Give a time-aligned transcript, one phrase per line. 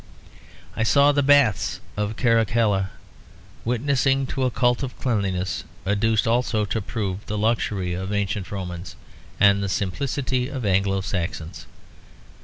[0.75, 2.89] I saw the Baths of Caracalla,
[3.63, 8.95] witnessing to a cult of cleanliness, adduced also to prove the luxury of Ancient Romans
[9.39, 11.67] and the simplicity of Anglo Saxons.